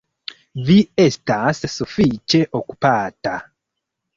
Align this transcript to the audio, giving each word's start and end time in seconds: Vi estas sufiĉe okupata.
Vi 0.69 0.77
estas 1.03 1.61
sufiĉe 1.75 2.43
okupata. 2.61 3.37